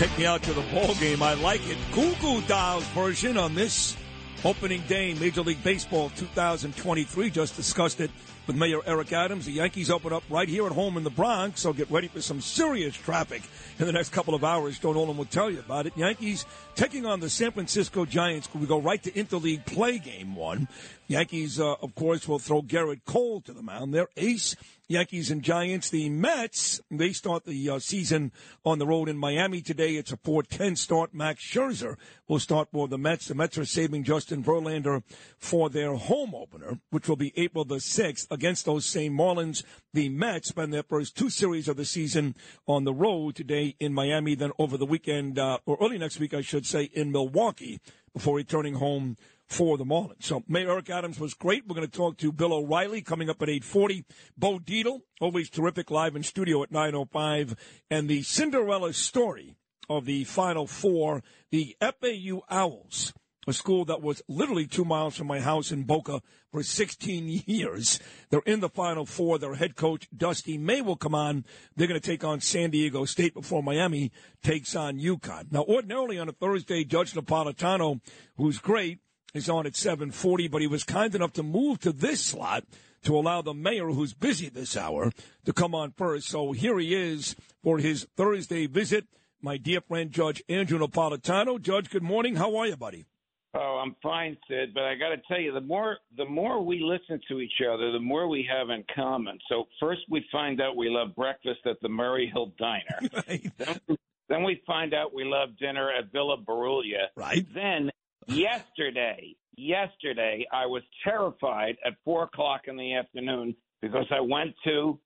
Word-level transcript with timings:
Take 0.00 0.16
me 0.16 0.24
out 0.24 0.42
to 0.44 0.54
the 0.54 0.62
ball 0.72 0.94
game. 0.94 1.22
I 1.22 1.34
like 1.34 1.60
it. 1.68 1.76
Goo 1.92 2.14
Goo 2.22 2.40
Dolls 2.48 2.86
version 2.94 3.36
on 3.36 3.54
this 3.54 3.98
opening 4.46 4.80
day, 4.88 5.12
Major 5.12 5.42
League 5.42 5.62
Baseball 5.62 6.08
2023. 6.16 7.28
Just 7.28 7.54
discussed 7.54 8.00
it 8.00 8.10
with 8.46 8.56
Mayor 8.56 8.80
Eric 8.86 9.12
Adams. 9.12 9.46
The 9.46 9.52
Yankees 9.52 9.90
open 9.90 10.12
up 10.12 10.22
right 10.30 10.48
here 10.48 10.66
at 10.66 10.72
home 10.72 10.96
in 10.96 11.04
the 11.04 11.10
Bronx, 11.10 11.60
so 11.60 11.72
get 11.72 11.90
ready 11.90 12.08
for 12.08 12.20
some 12.20 12.40
serious 12.40 12.94
traffic 12.96 13.42
in 13.78 13.86
the 13.86 13.92
next 13.92 14.10
couple 14.10 14.34
of 14.34 14.44
hours. 14.44 14.78
Don 14.78 14.96
Olin 14.96 15.16
will 15.16 15.24
tell 15.24 15.50
you 15.50 15.58
about 15.58 15.86
it. 15.86 15.96
Yankees 15.96 16.44
taking 16.74 17.06
on 17.06 17.20
the 17.20 17.30
San 17.30 17.52
Francisco 17.52 18.04
Giants. 18.04 18.48
We 18.54 18.66
go 18.66 18.80
right 18.80 19.02
to 19.02 19.10
interleague 19.10 19.66
play 19.66 19.98
game 19.98 20.34
one. 20.34 20.68
Yankees, 21.08 21.58
uh, 21.58 21.74
of 21.82 21.94
course, 21.94 22.28
will 22.28 22.38
throw 22.38 22.62
Gerrit 22.62 23.04
Cole 23.04 23.40
to 23.42 23.52
the 23.52 23.62
mound. 23.62 23.92
Their 23.94 24.08
ace 24.16 24.56
Yankees 24.90 25.30
and 25.30 25.42
Giants. 25.42 25.88
The 25.90 26.08
Mets, 26.08 26.80
they 26.90 27.12
start 27.12 27.44
the 27.44 27.70
uh, 27.70 27.78
season 27.78 28.32
on 28.64 28.80
the 28.80 28.86
road 28.88 29.08
in 29.08 29.16
Miami 29.16 29.60
today. 29.62 29.94
It's 29.94 30.10
a 30.10 30.16
4-10 30.16 30.76
start. 30.76 31.14
Max 31.14 31.44
Scherzer 31.44 31.94
will 32.26 32.40
start 32.40 32.70
for 32.72 32.88
the 32.88 32.98
Mets. 32.98 33.28
The 33.28 33.36
Mets 33.36 33.56
are 33.56 33.64
saving 33.64 34.02
Justin 34.02 34.42
Verlander 34.42 35.04
for 35.38 35.70
their 35.70 35.94
home 35.94 36.34
opener, 36.34 36.80
which 36.90 37.08
will 37.08 37.14
be 37.14 37.32
April 37.36 37.64
the 37.64 37.76
6th 37.76 38.29
against 38.30 38.64
those 38.64 38.86
same 38.86 39.16
Marlins. 39.16 39.62
The 39.92 40.08
Mets 40.08 40.48
spend 40.48 40.72
their 40.72 40.82
first 40.82 41.16
two 41.16 41.30
series 41.30 41.68
of 41.68 41.76
the 41.76 41.84
season 41.84 42.36
on 42.66 42.84
the 42.84 42.94
road 42.94 43.34
today 43.34 43.76
in 43.80 43.92
Miami, 43.92 44.34
then 44.34 44.52
over 44.58 44.76
the 44.76 44.86
weekend, 44.86 45.38
uh, 45.38 45.58
or 45.66 45.76
early 45.80 45.98
next 45.98 46.18
week, 46.20 46.34
I 46.34 46.40
should 46.40 46.66
say, 46.66 46.84
in 46.84 47.12
Milwaukee 47.12 47.80
before 48.12 48.36
returning 48.36 48.74
home 48.74 49.16
for 49.46 49.76
the 49.76 49.84
Marlins. 49.84 50.22
So 50.22 50.44
Mayor 50.46 50.70
Eric 50.70 50.90
Adams 50.90 51.18
was 51.18 51.34
great. 51.34 51.66
We're 51.66 51.74
going 51.74 51.88
to 51.88 51.96
talk 51.96 52.16
to 52.18 52.32
Bill 52.32 52.52
O'Reilly 52.52 53.02
coming 53.02 53.28
up 53.28 53.42
at 53.42 53.48
840. 53.48 54.04
Bo 54.38 54.58
Dietl, 54.60 55.02
always 55.20 55.50
terrific 55.50 55.90
live 55.90 56.14
in 56.14 56.22
studio 56.22 56.62
at 56.62 56.70
905. 56.70 57.56
And 57.90 58.08
the 58.08 58.22
Cinderella 58.22 58.92
story 58.92 59.56
of 59.88 60.04
the 60.04 60.22
Final 60.22 60.68
Four, 60.68 61.24
the 61.50 61.76
FAU 61.80 62.42
Owls, 62.48 63.12
a 63.50 63.52
school 63.52 63.84
that 63.84 64.00
was 64.00 64.22
literally 64.28 64.66
two 64.66 64.84
miles 64.84 65.16
from 65.16 65.26
my 65.26 65.40
house 65.40 65.72
in 65.72 65.82
Boca 65.82 66.22
for 66.52 66.62
16 66.62 67.42
years. 67.46 67.98
They're 68.30 68.40
in 68.46 68.60
the 68.60 68.68
Final 68.68 69.04
Four. 69.04 69.38
Their 69.38 69.56
head 69.56 69.74
coach, 69.76 70.08
Dusty 70.16 70.56
May, 70.56 70.80
will 70.80 70.96
come 70.96 71.14
on. 71.14 71.44
They're 71.76 71.88
going 71.88 72.00
to 72.00 72.06
take 72.06 72.24
on 72.24 72.40
San 72.40 72.70
Diego 72.70 73.04
State 73.04 73.34
before 73.34 73.62
Miami 73.62 74.12
takes 74.42 74.74
on 74.76 75.00
UConn. 75.00 75.50
Now, 75.50 75.64
ordinarily 75.64 76.18
on 76.18 76.28
a 76.28 76.32
Thursday, 76.32 76.84
Judge 76.84 77.12
Napolitano, 77.12 78.00
who's 78.36 78.58
great, 78.58 79.00
is 79.34 79.48
on 79.48 79.66
at 79.66 79.76
740, 79.76 80.48
but 80.48 80.60
he 80.60 80.66
was 80.66 80.84
kind 80.84 81.14
enough 81.14 81.32
to 81.34 81.42
move 81.42 81.80
to 81.80 81.92
this 81.92 82.24
slot 82.24 82.64
to 83.02 83.16
allow 83.16 83.42
the 83.42 83.54
mayor, 83.54 83.88
who's 83.88 84.14
busy 84.14 84.48
this 84.48 84.76
hour, 84.76 85.10
to 85.44 85.52
come 85.52 85.74
on 85.74 85.92
first. 85.96 86.28
So 86.28 86.52
here 86.52 86.78
he 86.78 86.94
is 86.94 87.34
for 87.62 87.78
his 87.78 88.06
Thursday 88.16 88.66
visit. 88.66 89.06
My 89.42 89.56
dear 89.56 89.80
friend, 89.80 90.10
Judge 90.12 90.42
Andrew 90.48 90.78
Napolitano. 90.78 91.60
Judge, 91.60 91.90
good 91.90 92.02
morning. 92.02 92.36
How 92.36 92.56
are 92.56 92.66
you, 92.66 92.76
buddy? 92.76 93.06
Oh, 93.52 93.80
I'm 93.84 93.96
fine, 94.02 94.36
Sid. 94.48 94.72
But 94.74 94.84
I 94.84 94.94
got 94.94 95.08
to 95.08 95.16
tell 95.28 95.40
you, 95.40 95.52
the 95.52 95.60
more 95.60 95.96
the 96.16 96.24
more 96.24 96.64
we 96.64 96.80
listen 96.80 97.20
to 97.28 97.40
each 97.40 97.60
other, 97.68 97.90
the 97.90 97.98
more 97.98 98.28
we 98.28 98.48
have 98.50 98.70
in 98.70 98.84
common. 98.94 99.38
So 99.48 99.64
first, 99.80 100.02
we 100.08 100.24
find 100.30 100.60
out 100.60 100.76
we 100.76 100.88
love 100.88 101.16
breakfast 101.16 101.60
at 101.66 101.80
the 101.82 101.88
Murray 101.88 102.30
Hill 102.32 102.52
Diner. 102.58 103.00
Right. 103.28 103.50
then, 103.58 103.80
then 104.28 104.44
we 104.44 104.62
find 104.66 104.94
out 104.94 105.12
we 105.12 105.24
love 105.24 105.48
dinner 105.58 105.90
at 105.90 106.12
Villa 106.12 106.36
Berulia. 106.38 107.06
Right. 107.16 107.44
Then 107.52 107.90
yesterday, 108.28 109.34
yesterday, 109.56 110.46
I 110.52 110.66
was 110.66 110.82
terrified 111.04 111.76
at 111.84 111.94
four 112.04 112.24
o'clock 112.24 112.62
in 112.68 112.76
the 112.76 112.94
afternoon 112.94 113.56
because 113.82 114.06
I 114.12 114.20
went 114.20 114.54
to 114.64 114.98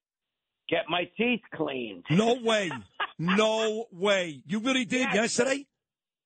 get 0.68 0.84
my 0.90 1.08
teeth 1.16 1.40
cleaned. 1.54 2.04
No 2.10 2.34
way. 2.42 2.70
No 3.16 3.86
way. 3.92 4.42
You 4.44 4.58
really 4.58 4.84
did 4.84 5.02
Yes. 5.02 5.38
yesterday? 5.38 5.66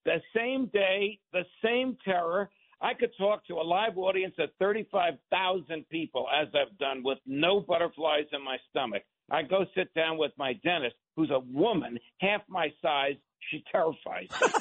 The 0.04 0.20
same 0.34 0.66
day, 0.72 1.19
the 1.32 1.44
same 1.64 1.97
terror. 2.04 2.50
I 2.81 2.94
could 2.94 3.10
talk 3.19 3.44
to 3.47 3.54
a 3.54 3.62
live 3.62 3.98
audience 3.98 4.34
of 4.38 4.50
35,000 4.60 5.88
people, 5.91 6.26
as 6.32 6.48
I've 6.54 6.76
done, 6.78 7.03
with 7.03 7.19
no 7.26 7.60
butterflies 7.60 8.26
in 8.32 8.44
my 8.44 8.56
stomach. 8.70 9.03
I 9.31 9.42
go 9.42 9.64
sit 9.76 9.92
down 9.94 10.16
with 10.16 10.32
my 10.38 10.53
dentist, 10.64 10.94
who's 11.16 11.31
a 11.31 11.41
woman, 11.41 11.98
half 12.20 12.42
my 12.48 12.69
size. 12.81 13.14
She 13.50 13.64
terrifies 13.72 14.28
me. 14.31 14.48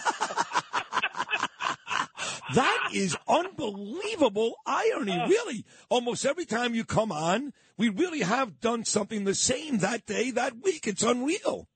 That 2.54 2.92
is 2.94 3.18
unbelievable 3.28 4.56
irony. 4.66 5.22
Really, 5.28 5.66
almost 5.90 6.26
every 6.26 6.46
time 6.46 6.74
you 6.74 6.86
come 6.86 7.12
on, 7.12 7.52
we 7.78 7.90
really 7.90 8.22
have 8.22 8.62
done 8.62 8.86
something 8.86 9.26
the 9.26 9.36
same 9.36 9.80
that 9.80 10.06
day, 10.06 10.32
that 10.32 10.64
week. 10.64 10.88
It's 10.88 11.04
unreal. 11.04 11.68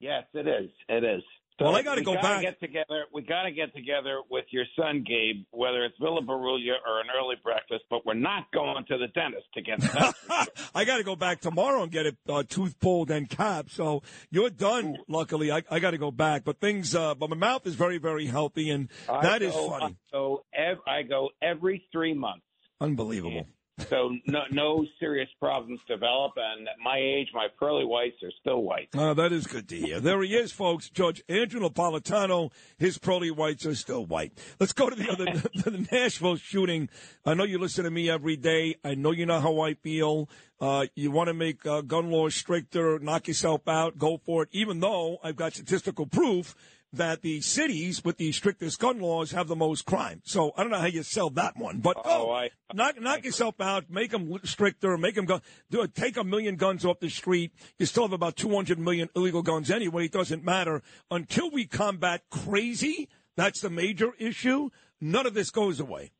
yes, 0.00 0.24
it 0.34 0.46
is. 0.46 0.70
It 0.88 1.02
is. 1.02 1.22
So 1.62 1.66
Well, 1.66 1.76
I 1.76 1.82
gotta 1.82 2.00
we 2.00 2.04
go 2.04 2.14
gotta 2.14 2.26
back. 2.26 2.42
Get 2.42 2.60
together. 2.60 3.04
We 3.12 3.22
got 3.22 3.44
to 3.44 3.52
get 3.52 3.72
together 3.74 4.20
with 4.28 4.46
your 4.50 4.64
son, 4.76 5.04
Gabe, 5.06 5.44
whether 5.52 5.84
it's 5.84 5.96
Villa 6.00 6.20
Berulia 6.20 6.74
or 6.86 7.00
an 7.00 7.06
early 7.16 7.36
breakfast. 7.42 7.84
But 7.88 8.04
we're 8.04 8.14
not 8.14 8.50
going 8.52 8.84
to 8.88 8.98
the 8.98 9.06
dentist 9.08 9.46
together. 9.54 9.88
I 10.74 10.84
got 10.84 10.96
to 10.96 11.04
go 11.04 11.14
back 11.14 11.40
tomorrow 11.40 11.84
and 11.84 11.92
get 11.92 12.06
it 12.06 12.16
uh, 12.28 12.42
tooth 12.48 12.80
pulled 12.80 13.12
and 13.12 13.28
capped. 13.30 13.70
So 13.70 14.02
you're 14.30 14.50
done. 14.50 14.96
Luckily, 15.08 15.52
I, 15.52 15.62
I 15.70 15.78
got 15.78 15.92
to 15.92 15.98
go 15.98 16.10
back. 16.10 16.42
But 16.44 16.58
things, 16.60 16.94
uh, 16.96 17.14
but 17.14 17.30
my 17.30 17.36
mouth 17.36 17.64
is 17.66 17.76
very, 17.76 17.98
very 17.98 18.26
healthy, 18.26 18.70
and 18.70 18.88
that 19.06 19.42
I 19.42 19.44
is 19.44 19.54
funny. 19.54 19.84
I 19.84 19.96
go, 20.12 20.44
ev- 20.52 20.80
I 20.86 21.02
go 21.02 21.30
every 21.40 21.86
three 21.92 22.14
months. 22.14 22.44
Unbelievable. 22.80 23.46
So 23.88 24.10
no, 24.26 24.42
no 24.50 24.86
serious 25.00 25.28
problems 25.40 25.80
develop, 25.88 26.32
and 26.36 26.68
at 26.68 26.74
my 26.82 26.98
age, 26.98 27.28
my 27.32 27.48
pearly 27.58 27.84
whites 27.84 28.22
are 28.22 28.30
still 28.40 28.62
white. 28.62 28.88
Uh, 28.94 29.14
that 29.14 29.32
is 29.32 29.46
good 29.46 29.68
to 29.70 29.76
hear. 29.76 29.98
There 29.98 30.22
he 30.22 30.34
is, 30.34 30.52
folks. 30.52 30.90
Judge 30.90 31.22
Andrew 31.28 31.60
Napolitano. 31.60 32.52
His 32.78 32.98
pearly 32.98 33.30
whites 33.30 33.64
are 33.64 33.74
still 33.74 34.04
white. 34.04 34.38
Let's 34.60 34.72
go 34.72 34.90
to 34.90 34.96
the 34.96 35.10
other, 35.10 35.24
the 35.70 35.86
Nashville 35.90 36.36
shooting. 36.36 36.90
I 37.24 37.34
know 37.34 37.44
you 37.44 37.58
listen 37.58 37.84
to 37.84 37.90
me 37.90 38.10
every 38.10 38.36
day. 38.36 38.76
I 38.84 38.94
know 38.94 39.10
you 39.10 39.24
know 39.24 39.40
how 39.40 39.60
I 39.60 39.74
feel. 39.74 40.28
Uh, 40.60 40.86
you 40.94 41.10
want 41.10 41.28
to 41.28 41.34
make 41.34 41.66
uh, 41.66 41.80
gun 41.80 42.10
laws 42.10 42.34
stricter, 42.34 42.98
knock 42.98 43.26
yourself 43.26 43.66
out, 43.66 43.98
go 43.98 44.20
for 44.24 44.44
it. 44.44 44.50
Even 44.52 44.80
though 44.80 45.18
I've 45.24 45.36
got 45.36 45.54
statistical 45.54 46.06
proof 46.06 46.54
that 46.92 47.22
the 47.22 47.40
cities 47.40 48.04
with 48.04 48.18
the 48.18 48.32
strictest 48.32 48.78
gun 48.78 49.00
laws 49.00 49.32
have 49.32 49.48
the 49.48 49.56
most 49.56 49.86
crime. 49.86 50.20
So 50.24 50.52
I 50.56 50.62
don't 50.62 50.70
know 50.70 50.78
how 50.78 50.86
you 50.86 51.02
sell 51.02 51.30
that 51.30 51.56
one, 51.56 51.80
but 51.80 51.96
Oh, 51.96 52.02
oh, 52.04 52.32
I- 52.32 52.50
knock 52.74 53.00
knock 53.00 53.24
yourself 53.24 53.60
out, 53.60 53.88
make 53.88 54.10
them 54.10 54.38
stricter, 54.44 54.98
make 54.98 55.14
them 55.14 55.24
go, 55.24 55.40
do 55.70 55.86
take 55.86 56.16
a 56.16 56.24
million 56.24 56.56
guns 56.56 56.84
off 56.84 57.00
the 57.00 57.08
street. 57.08 57.52
You 57.78 57.86
still 57.86 58.04
have 58.04 58.12
about 58.12 58.36
200 58.36 58.78
million 58.78 59.08
illegal 59.16 59.42
guns 59.42 59.70
anyway. 59.70 60.04
It 60.06 60.12
doesn't 60.12 60.44
matter 60.44 60.82
until 61.10 61.50
we 61.50 61.66
combat 61.66 62.22
crazy. 62.30 63.08
That's 63.36 63.60
the 63.60 63.70
major 63.70 64.12
issue. 64.18 64.68
None 65.00 65.26
of 65.26 65.34
this 65.34 65.50
goes 65.50 65.80
away. 65.80 66.12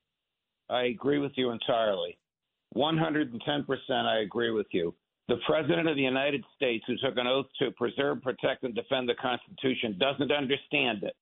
I 0.71 0.85
agree 0.85 1.19
with 1.19 1.33
you 1.37 1.51
entirely. 1.51 2.19
110% 2.75 4.07
I 4.07 4.21
agree 4.21 4.51
with 4.51 4.67
you. 4.73 4.95
The 5.29 5.37
President 5.47 5.89
of 5.89 5.97
the 5.97 6.03
United 6.03 6.45
States, 6.57 6.85
who 6.87 6.97
took 6.97 7.17
an 7.17 7.27
oath 7.27 7.47
to 7.61 7.71
preserve, 7.73 8.23
protect, 8.23 8.65
and 8.65 8.75
defend 8.75 9.09
the 9.09 9.15
Constitution, 9.15 9.97
doesn't 9.99 10.33
understand 10.33 11.05
it. 11.05 11.15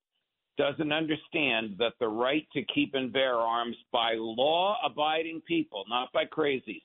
Doesn't 0.56 0.92
understand 0.92 1.76
that 1.78 1.92
the 2.00 2.08
right 2.08 2.46
to 2.52 2.62
keep 2.74 2.94
and 2.94 3.12
bear 3.12 3.36
arms 3.36 3.76
by 3.92 4.14
law 4.14 4.76
abiding 4.84 5.42
people, 5.46 5.84
not 5.88 6.12
by 6.12 6.24
crazies, 6.24 6.82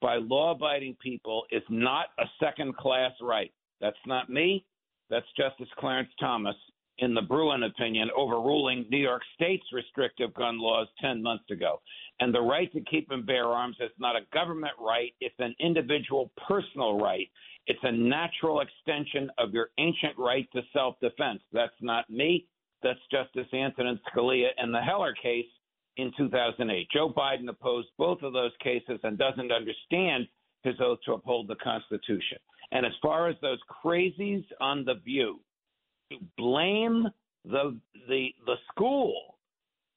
by 0.00 0.16
law 0.16 0.52
abiding 0.52 0.96
people 1.02 1.44
is 1.50 1.62
not 1.68 2.06
a 2.18 2.24
second 2.40 2.76
class 2.76 3.12
right. 3.20 3.52
That's 3.80 3.96
not 4.06 4.28
me. 4.28 4.64
That's 5.08 5.26
Justice 5.36 5.68
Clarence 5.78 6.10
Thomas 6.20 6.56
in 6.98 7.14
the 7.14 7.22
Bruen 7.22 7.64
opinion 7.64 8.10
overruling 8.16 8.86
New 8.90 8.98
York 8.98 9.22
State's 9.34 9.66
restrictive 9.72 10.32
gun 10.34 10.58
laws 10.58 10.88
10 11.00 11.22
months 11.22 11.50
ago. 11.50 11.80
And 12.20 12.34
the 12.34 12.40
right 12.40 12.72
to 12.72 12.80
keep 12.80 13.10
and 13.10 13.26
bear 13.26 13.44
arms 13.44 13.76
is 13.80 13.90
not 13.98 14.16
a 14.16 14.20
government 14.32 14.72
right, 14.80 15.12
it's 15.20 15.34
an 15.38 15.54
individual 15.60 16.30
personal 16.48 16.98
right. 16.98 17.28
It's 17.66 17.80
a 17.82 17.92
natural 17.92 18.60
extension 18.60 19.30
of 19.38 19.52
your 19.52 19.70
ancient 19.78 20.16
right 20.16 20.48
to 20.54 20.62
self 20.72 20.98
defense. 21.00 21.40
That's 21.52 21.74
not 21.80 22.08
me. 22.08 22.46
That's 22.82 22.98
Justice 23.10 23.52
Antonin 23.52 23.98
Scalia 24.08 24.48
in 24.62 24.72
the 24.72 24.80
Heller 24.80 25.14
case 25.20 25.46
in 25.96 26.12
2008. 26.16 26.88
Joe 26.92 27.12
Biden 27.12 27.48
opposed 27.48 27.88
both 27.98 28.22
of 28.22 28.32
those 28.32 28.52
cases 28.62 29.00
and 29.02 29.18
doesn't 29.18 29.50
understand 29.50 30.28
his 30.62 30.74
oath 30.80 30.98
to 31.06 31.14
uphold 31.14 31.48
the 31.48 31.56
Constitution. 31.56 32.38
And 32.72 32.84
as 32.84 32.92
far 33.02 33.28
as 33.28 33.36
those 33.42 33.58
crazies 33.84 34.44
on 34.60 34.84
the 34.84 34.94
View, 35.04 35.40
to 36.12 36.18
blame 36.36 37.06
the 37.44 37.76
the 38.08 38.28
the 38.44 38.56
school 38.70 39.35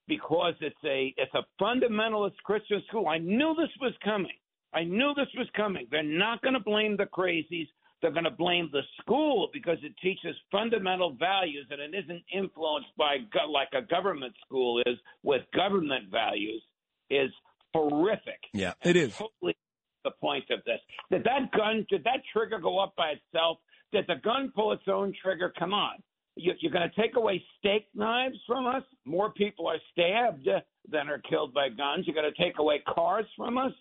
because 0.09 0.55
it's 0.59 0.75
a 0.83 1.13
it's 1.17 1.33
a 1.35 1.45
fundamentalist 1.63 2.35
Christian 2.43 2.83
school. 2.89 3.07
I 3.07 3.19
knew 3.19 3.55
this 3.57 3.69
was 3.79 3.93
coming. 4.03 4.35
I 4.73 4.83
knew 4.83 5.13
this 5.15 5.27
was 5.37 5.47
coming. 5.55 5.87
They're 5.89 6.03
not 6.03 6.41
going 6.41 6.55
to 6.55 6.59
blame 6.59 6.97
the 6.97 7.05
crazies. 7.05 7.67
They're 8.01 8.11
going 8.11 8.25
to 8.25 8.31
blame 8.31 8.69
the 8.71 8.81
school 9.01 9.49
because 9.53 9.77
it 9.83 9.93
teaches 10.01 10.35
fundamental 10.51 11.15
values 11.19 11.67
and 11.69 11.81
it 11.81 11.97
isn't 12.03 12.23
influenced 12.33 12.89
by 12.97 13.17
go- 13.33 13.49
like 13.51 13.69
a 13.73 13.81
government 13.81 14.33
school 14.45 14.81
is 14.85 14.97
with 15.23 15.41
government 15.55 16.09
values 16.11 16.61
is 17.09 17.29
horrific. 17.73 18.39
Yeah, 18.53 18.73
it 18.83 18.95
is. 18.95 19.15
Totally 19.15 19.55
the 20.03 20.11
point 20.11 20.45
of 20.49 20.59
this. 20.65 20.79
Did 21.11 21.23
that 21.25 21.51
gun? 21.55 21.85
Did 21.89 22.03
that 22.05 22.21
trigger 22.33 22.59
go 22.59 22.79
up 22.79 22.95
by 22.95 23.11
itself? 23.11 23.57
Did 23.91 24.05
the 24.07 24.15
gun 24.23 24.51
pull 24.55 24.71
its 24.71 24.83
own 24.87 25.13
trigger? 25.21 25.51
Come 25.57 25.73
on. 25.73 25.95
You, 26.39 26.53
you're 26.59 26.71
going 26.71 26.89
to 26.89 27.01
take 27.01 27.15
away 27.17 27.43
steak 27.59 27.87
knives 27.93 28.37
from 28.47 28.65
us? 28.65 28.83
More 29.05 29.31
people 29.31 29.67
are 29.67 29.77
stabbed 29.91 30.47
than 30.89 31.09
are 31.09 31.19
killed 31.29 31.53
by 31.53 31.69
guns. 31.69 32.05
You're 32.07 32.15
going 32.15 32.31
to 32.33 32.43
take 32.43 32.59
away 32.59 32.81
cars 32.87 33.25
from 33.35 33.57
us? 33.57 33.73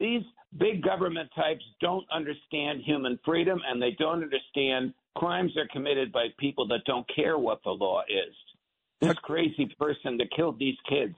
These 0.00 0.22
big 0.58 0.82
government 0.82 1.28
types 1.34 1.64
don't 1.80 2.06
understand 2.12 2.80
human 2.82 3.18
freedom 3.24 3.60
and 3.68 3.82
they 3.82 3.96
don't 3.98 4.22
understand 4.22 4.94
crimes 5.16 5.56
are 5.56 5.68
committed 5.72 6.12
by 6.12 6.28
people 6.38 6.66
that 6.68 6.84
don't 6.86 7.06
care 7.14 7.36
what 7.36 7.60
the 7.64 7.70
law 7.70 8.02
is. 8.08 8.34
This 9.00 9.18
crazy 9.22 9.66
person 9.78 10.16
that 10.16 10.30
killed 10.34 10.58
these 10.58 10.76
kids, 10.88 11.14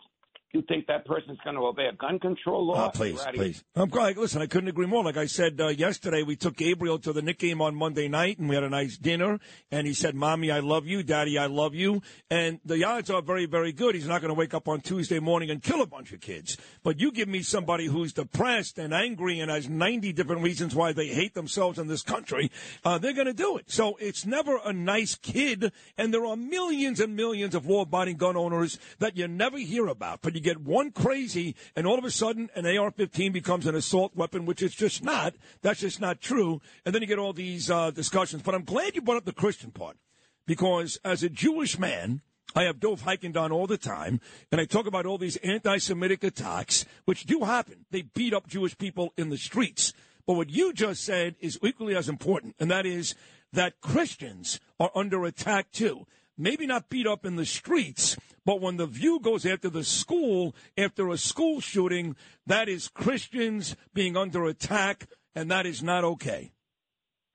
you 0.53 0.63
think 0.69 0.87
that 0.89 1.05
person's 1.05 1.39
going 1.45 1.57
to 1.57 1.63
obey 1.63 1.87
a 1.87 1.93
gun 1.93 2.19
control 2.19 2.67
law? 2.67 2.87
Oh, 2.87 2.91
please, 2.91 3.15
You're 3.15 3.23
out 3.23 3.29
of 3.29 3.35
your 3.37 3.45
please. 3.45 3.65
I'm 3.77 3.89
glad. 3.89 4.17
Listen, 4.17 4.43
I 4.43 4.47
couldn't 4.47 4.69
agree 4.69 4.87
more. 4.87 5.05
Like 5.05 5.17
I 5.17 5.27
said 5.27 5.61
uh, 5.61 5.69
yesterday, 5.69 6.23
we 6.23 6.37
took 6.37 6.57
Gabriel 6.57 6.99
to 6.99 7.13
the 7.13 7.23
Knick 7.23 7.39
game 7.39 7.61
on 7.63 7.75
Monday 7.75 8.09
night, 8.09 8.39
and 8.39 8.49
we 8.49 8.57
had 8.57 8.65
a 8.65 8.69
nice 8.69 8.97
dinner. 8.97 9.39
And 9.71 9.87
he 9.87 9.95
said, 9.95 10.15
"Mommy, 10.15 10.51
I 10.51 10.59
love 10.61 10.87
you. 10.87 11.03
Daddy, 11.03 11.39
I 11.39 11.47
love 11.47 11.75
you." 11.75 12.03
And 12.31 12.59
the 12.65 12.83
odds 12.85 13.11
are 13.11 13.23
very, 13.23 13.47
very 13.47 13.73
good. 13.73 13.95
He's 13.95 14.09
not 14.09 14.21
going 14.21 14.31
to 14.31 14.39
wake 14.39 14.55
up 14.55 14.67
on 14.67 14.81
Tuesday 14.81 15.21
morning 15.21 15.51
and 15.51 15.63
kill 15.63 15.83
a 15.83 15.87
bunch 15.87 16.13
of 16.13 16.21
kids. 16.21 16.57
But 16.83 16.99
you 16.99 17.13
give 17.13 17.29
me 17.29 17.43
somebody 17.43 17.87
who's 17.87 18.13
depressed 18.13 18.79
and 18.79 18.93
angry 18.93 19.41
and 19.41 19.51
has 19.51 19.69
90 19.69 20.13
different 20.13 20.43
reasons 20.43 20.75
why 20.75 20.93
they 20.93 21.09
hate 21.09 21.35
themselves 21.35 21.79
in 21.79 21.87
this 21.87 22.03
country. 22.03 22.51
Uh, 22.85 22.99
they're 22.99 23.13
going 23.13 23.27
to 23.27 23.33
do 23.33 23.57
it. 23.57 23.71
So 23.71 23.97
it's 24.01 24.27
never 24.27 24.59
a 24.65 24.73
nice 24.73 25.15
kid. 25.15 25.73
And 25.97 26.13
there 26.13 26.27
are 26.27 26.37
millions 26.37 26.99
and 26.99 27.15
millions 27.15 27.55
of 27.55 27.67
law-abiding 27.67 28.17
gun 28.17 28.37
owners 28.37 28.79
that 28.99 29.17
you 29.17 29.29
never 29.29 29.59
hear 29.59 29.87
about. 29.87 30.23
But 30.23 30.40
you 30.41 30.45
get 30.45 30.63
one 30.63 30.91
crazy, 30.91 31.55
and 31.77 31.87
all 31.87 31.99
of 31.99 32.05
a 32.05 32.11
sudden, 32.11 32.49
an 32.55 32.65
AR-15 32.65 33.31
becomes 33.31 33.67
an 33.67 33.75
assault 33.75 34.17
weapon, 34.17 34.47
which 34.47 34.63
it's 34.63 34.75
just 34.75 35.05
not. 35.05 35.35
That's 35.61 35.81
just 35.81 36.01
not 36.01 36.23
true. 36.23 36.63
And 36.85 36.95
then 36.95 37.03
you 37.03 37.09
get 37.09 37.19
all 37.19 37.35
these 37.35 37.71
uh, 37.71 37.91
discussions. 37.91 38.43
But 38.43 38.55
I'm 38.55 38.65
glad 38.65 38.95
you 38.95 39.03
brought 39.03 39.19
up 39.19 39.27
the 39.27 39.33
Christian 39.33 39.71
part 39.71 39.99
because 40.47 40.99
as 41.05 41.23
a 41.23 41.29
Jewish 41.29 41.79
man, 41.79 42.23
I 42.55 42.63
have 42.65 42.81
Dov 42.81 43.03
Hikind 43.03 43.37
on 43.37 43.53
all 43.53 43.67
the 43.67 43.77
time, 43.77 44.21
and 44.51 44.61
I 44.61 44.65
talk 44.65 44.87
about 44.87 45.07
all 45.07 45.19
these 45.19 45.37
anti-Semitic 45.37 46.25
attacks, 46.25 46.87
which 47.05 47.25
do 47.25 47.41
happen. 47.45 47.85
They 47.91 48.03
beat 48.03 48.33
up 48.33 48.49
Jewish 48.49 48.77
people 48.79 49.13
in 49.19 49.29
the 49.29 49.37
streets. 49.37 49.93
But 50.27 50.35
what 50.35 50.49
you 50.49 50.73
just 50.73 51.05
said 51.05 51.37
is 51.41 51.59
equally 51.63 51.95
as 51.95 52.09
important, 52.09 52.57
and 52.59 52.71
that 52.71 52.87
is 52.87 53.15
that 53.53 53.81
Christians 53.83 54.59
are 54.81 54.91
under 54.95 55.25
attack 55.25 55.71
too. 55.71 56.07
Maybe 56.39 56.67
not 56.67 56.89
beat 56.89 57.07
up 57.07 57.27
in 57.27 57.37
the 57.37 57.45
streets, 57.45 58.17
but 58.51 58.61
when 58.61 58.79
the 58.79 58.87
view 58.87 59.21
goes 59.21 59.47
after 59.47 59.71
the 59.71 59.85
school, 59.85 60.57
after 60.77 61.09
a 61.09 61.17
school 61.17 61.61
shooting, 61.61 62.17
that 62.49 62.69
is 62.69 62.89
Christians 62.89 63.77
being 63.95 64.17
under 64.17 64.45
attack, 64.47 65.07
and 65.37 65.53
that 65.53 65.67
is 65.67 65.85
not 65.85 66.03
okay. 66.03 66.51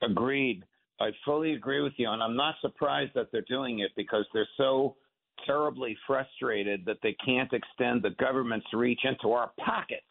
Agreed. 0.01 0.65
I 0.99 1.11
fully 1.23 1.53
agree 1.53 1.81
with 1.81 1.93
you, 1.95 2.09
and 2.09 2.21
I'm 2.21 2.35
not 2.35 2.55
surprised 2.59 3.13
that 3.15 3.27
they're 3.31 3.45
doing 3.47 3.79
it 3.79 3.91
because 3.95 4.25
they're 4.33 4.49
so 4.57 4.97
terribly 5.45 5.95
frustrated 6.05 6.83
that 6.83 6.97
they 7.01 7.15
can't 7.25 7.53
extend 7.53 8.03
the 8.03 8.13
government's 8.19 8.67
reach 8.73 8.99
into 9.05 9.33
our 9.33 9.51
pockets 9.57 10.01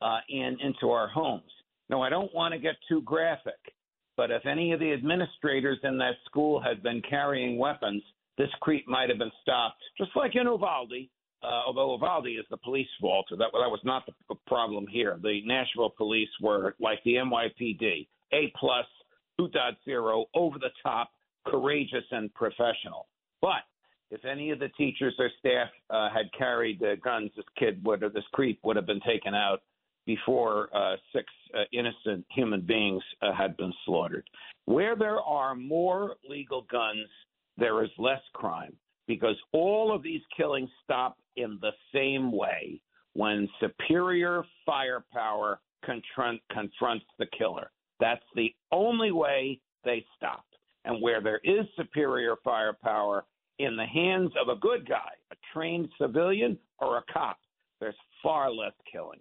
uh, 0.00 0.20
and 0.30 0.58
into 0.62 0.88
our 0.88 1.08
homes. 1.08 1.52
Now, 1.90 2.00
I 2.00 2.08
don't 2.08 2.34
want 2.34 2.54
to 2.54 2.58
get 2.58 2.76
too 2.88 3.02
graphic, 3.02 3.60
but 4.16 4.30
if 4.30 4.46
any 4.46 4.72
of 4.72 4.80
the 4.80 4.94
administrators 4.94 5.80
in 5.82 5.98
that 5.98 6.14
school 6.24 6.58
had 6.58 6.82
been 6.82 7.02
carrying 7.02 7.58
weapons, 7.58 8.02
this 8.38 8.48
creep 8.60 8.88
might 8.88 9.08
have 9.08 9.18
been 9.18 9.32
stopped, 9.42 9.82
just 9.98 10.10
like 10.16 10.34
in 10.34 10.46
Uvalde. 10.46 11.08
Uh, 11.42 11.62
although 11.66 11.92
Uvalde 11.92 12.28
is 12.28 12.46
the 12.50 12.56
police 12.56 12.88
fault, 13.00 13.26
that 13.30 13.38
that 13.38 13.52
was 13.52 13.80
not 13.84 14.04
the 14.28 14.34
problem 14.46 14.86
here. 14.88 15.20
The 15.22 15.42
Nashville 15.44 15.92
police 15.96 16.28
were 16.40 16.74
like 16.80 16.98
the 17.04 17.14
NYPD, 17.14 18.08
A 18.32 18.52
plus, 18.58 18.86
2.0, 19.40 20.24
over 20.34 20.58
the 20.58 20.70
top, 20.82 21.10
courageous 21.46 22.04
and 22.10 22.32
professional. 22.34 23.06
But 23.40 23.62
if 24.10 24.24
any 24.24 24.50
of 24.50 24.58
the 24.58 24.68
teachers 24.70 25.14
or 25.18 25.30
staff 25.38 25.68
uh, 25.90 26.08
had 26.10 26.26
carried 26.36 26.82
uh, 26.82 26.96
guns, 26.96 27.30
this 27.36 27.44
kid 27.56 27.84
would, 27.84 28.02
or 28.02 28.08
this 28.08 28.24
creep 28.32 28.58
would 28.64 28.76
have 28.76 28.86
been 28.86 29.00
taken 29.00 29.34
out 29.34 29.62
before 30.06 30.74
uh, 30.74 30.96
six 31.12 31.26
uh, 31.54 31.64
innocent 31.72 32.24
human 32.34 32.62
beings 32.62 33.02
uh, 33.22 33.32
had 33.32 33.56
been 33.58 33.72
slaughtered. 33.84 34.28
Where 34.64 34.96
there 34.96 35.20
are 35.20 35.54
more 35.54 36.16
legal 36.28 36.66
guns, 36.70 37.06
there 37.58 37.82
is 37.84 37.90
less 37.98 38.22
crime 38.32 38.74
because 39.06 39.36
all 39.52 39.94
of 39.94 40.02
these 40.02 40.22
killings 40.36 40.70
stop 40.84 41.16
in 41.36 41.58
the 41.60 41.72
same 41.92 42.32
way 42.32 42.80
when 43.14 43.48
superior 43.60 44.44
firepower 44.64 45.60
confront, 45.84 46.40
confronts 46.52 47.06
the 47.18 47.26
killer. 47.36 47.70
That's 48.00 48.24
the 48.34 48.54
only 48.70 49.10
way 49.10 49.60
they 49.84 50.04
stop. 50.16 50.44
And 50.84 51.02
where 51.02 51.20
there 51.20 51.40
is 51.42 51.66
superior 51.76 52.36
firepower 52.44 53.24
in 53.58 53.76
the 53.76 53.84
hands 53.86 54.30
of 54.40 54.48
a 54.48 54.58
good 54.60 54.88
guy, 54.88 55.10
a 55.32 55.36
trained 55.52 55.88
civilian 56.00 56.58
or 56.78 56.98
a 56.98 57.02
cop, 57.12 57.38
there's 57.80 57.96
far 58.22 58.52
less 58.52 58.72
killing. 58.90 59.20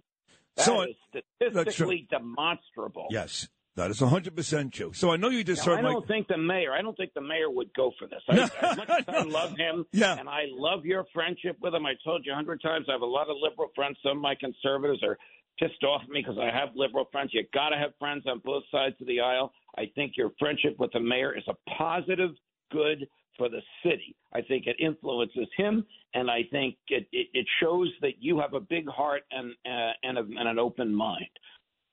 That 0.57 0.65
So, 0.65 0.81
is 0.83 0.89
that's 1.11 1.25
statistically 1.39 2.07
demonstrable. 2.09 3.07
Yes, 3.09 3.47
that 3.77 3.89
is 3.91 3.99
100% 4.01 4.71
true. 4.73 4.91
So 4.93 5.11
I 5.11 5.17
know 5.17 5.29
you 5.29 5.43
just 5.43 5.65
Now, 5.65 5.75
heard 5.75 5.85
I 5.85 5.89
don't 5.89 6.07
think 6.07 6.27
the 6.27 6.37
mayor. 6.37 6.73
I 6.73 6.81
don't 6.81 6.97
think 6.97 7.13
the 7.13 7.21
mayor 7.21 7.49
would 7.49 7.73
go 7.73 7.91
for 7.97 8.07
this. 8.07 8.21
I, 8.29 8.37
as 8.71 8.77
much 8.77 8.89
as 8.89 9.03
I 9.07 9.23
love 9.23 9.51
him, 9.57 9.85
Yeah. 9.93 10.17
and 10.19 10.27
I 10.27 10.43
love 10.51 10.85
your 10.85 11.05
friendship 11.13 11.57
with 11.61 11.73
him. 11.73 11.85
I 11.85 11.93
told 12.03 12.25
you 12.25 12.33
a 12.33 12.35
hundred 12.35 12.61
times. 12.61 12.87
I 12.89 12.91
have 12.91 13.01
a 13.01 13.05
lot 13.05 13.29
of 13.29 13.37
liberal 13.41 13.69
friends. 13.75 13.97
Some 14.03 14.17
of 14.17 14.21
my 14.21 14.35
conservatives 14.35 15.01
are 15.03 15.17
pissed 15.59 15.83
off 15.83 16.01
at 16.03 16.09
me 16.09 16.21
because 16.21 16.37
I 16.39 16.45
have 16.55 16.69
liberal 16.75 17.07
friends. 17.11 17.31
You 17.33 17.43
got 17.53 17.69
to 17.69 17.77
have 17.77 17.91
friends 17.99 18.23
on 18.27 18.41
both 18.43 18.63
sides 18.71 18.95
of 18.99 19.07
the 19.07 19.21
aisle. 19.21 19.53
I 19.77 19.85
think 19.95 20.13
your 20.17 20.31
friendship 20.39 20.75
with 20.79 20.91
the 20.91 20.99
mayor 20.99 21.35
is 21.37 21.43
a 21.47 21.55
positive 21.77 22.31
good 22.71 23.07
for 23.37 23.49
the 23.49 23.61
city. 23.83 24.15
I 24.33 24.41
think 24.41 24.65
it 24.65 24.75
influences 24.79 25.47
him, 25.55 25.85
and 26.15 26.29
I 26.29 26.41
think 26.51 26.75
it, 26.89 27.07
it, 27.11 27.27
it 27.33 27.45
shows 27.61 27.89
that 28.01 28.13
you 28.19 28.39
have 28.39 28.53
a 28.55 28.59
big 28.59 28.87
heart 28.89 29.21
and 29.31 29.51
uh, 29.65 29.91
and, 30.03 30.17
a, 30.17 30.21
and 30.21 30.47
an 30.49 30.57
open 30.59 30.93
mind. 30.93 31.27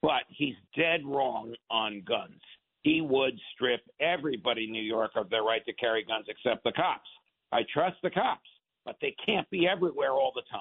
But 0.04 0.24
he's 0.28 0.54
dead 0.76 1.00
wrong 1.04 1.54
on 1.70 2.02
guns. 2.06 2.40
He 2.82 3.00
would 3.00 3.38
strip 3.54 3.80
everybody 4.00 4.64
in 4.64 4.72
New 4.72 4.82
York 4.82 5.12
of 5.16 5.30
their 5.30 5.42
right 5.42 5.64
to 5.64 5.72
carry 5.72 6.04
guns 6.04 6.26
except 6.28 6.62
the 6.62 6.72
cops. 6.72 7.08
I 7.52 7.62
trust 7.72 7.96
the 8.02 8.10
cops, 8.10 8.48
but 8.84 8.96
they 9.00 9.16
can't 9.24 9.48
be 9.48 9.66
everywhere 9.66 10.10
all 10.10 10.32
the 10.34 10.42
time. 10.50 10.60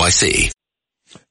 NYC. 0.01 0.51